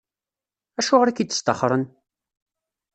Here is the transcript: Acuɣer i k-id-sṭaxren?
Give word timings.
Acuɣer 0.79 1.07
i 1.07 1.13
k-id-sṭaxren? 1.15 1.83